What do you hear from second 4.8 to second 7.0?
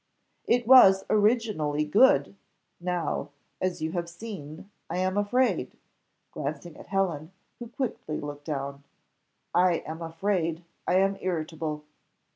I am afraid" glancing at